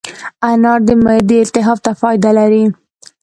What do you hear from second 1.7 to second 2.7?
ته فایده لري.